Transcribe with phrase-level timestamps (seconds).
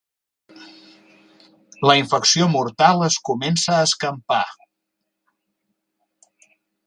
[1.89, 4.43] La infecció mortal es comença a escampar.